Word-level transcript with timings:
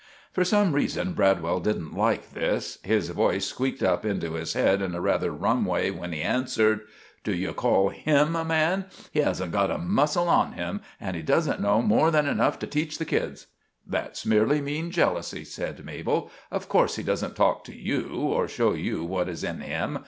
For 0.31 0.43
some 0.43 0.73
reason 0.73 1.13
Bradwell 1.13 1.59
didn't 1.59 1.93
like 1.95 2.33
this. 2.33 2.79
His 2.81 3.09
voice 3.09 3.45
squeaked 3.45 3.83
up 3.83 4.03
into 4.03 4.33
his 4.33 4.53
head 4.53 4.81
in 4.81 4.95
a 4.95 4.99
rather 4.99 5.29
rum 5.29 5.63
way 5.63 5.91
when 5.91 6.11
he 6.11 6.23
answered: 6.23 6.79
"D'you 7.23 7.53
call 7.53 7.89
him 7.89 8.35
a 8.35 8.43
man? 8.43 8.85
He 9.11 9.19
hasn't 9.19 9.51
got 9.51 9.69
a 9.69 9.77
muscle 9.77 10.27
on 10.27 10.53
him; 10.53 10.81
and 10.99 11.15
he 11.15 11.21
doesn't 11.21 11.61
know 11.61 11.83
more 11.83 12.09
than 12.09 12.25
enough 12.25 12.57
to 12.61 12.65
teach 12.65 12.97
the 12.97 13.05
kids." 13.05 13.45
"That's 13.85 14.25
merely 14.25 14.59
mean 14.59 14.89
jellousy," 14.89 15.43
said 15.45 15.85
Mabel. 15.85 16.31
"Of 16.49 16.67
course, 16.67 16.95
he 16.95 17.03
doesn't 17.03 17.35
talk 17.35 17.63
to 17.65 17.75
you, 17.75 18.09
or 18.15 18.47
show 18.47 18.73
you 18.73 19.03
what 19.03 19.29
is 19.29 19.43
in 19.43 19.59
him. 19.59 19.99